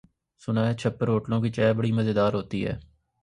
[0.41, 2.73] سنا ہے چھپر ہوٹلوں کی چائے بڑی مزیدار ہوتی ہے۔